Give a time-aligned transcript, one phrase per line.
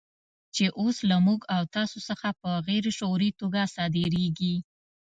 [0.55, 4.55] چې اوس له موږ او تاسو څخه په غیر شعوري توګه صادرېږي.